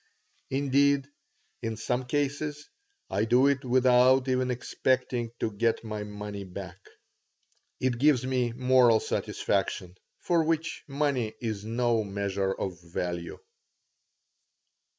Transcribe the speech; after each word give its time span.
Indeed, 0.49 1.07
in 1.61 1.77
some 1.77 2.05
cases 2.07 2.67
I 3.11 3.25
do 3.25 3.45
it 3.45 3.63
without 3.63 4.27
even 4.27 4.49
expecting 4.49 5.31
to 5.39 5.51
get 5.51 5.83
my 5.83 6.03
money 6.03 6.43
back. 6.43 6.79
It 7.79 7.99
gives 7.99 8.25
me 8.25 8.51
moral 8.53 8.99
satisfaction, 8.99 9.95
for 10.17 10.43
which 10.43 10.83
money 10.87 11.35
is 11.39 11.63
no 11.65 12.03
measure 12.03 12.51
of 12.51 12.81
value. 12.81 13.37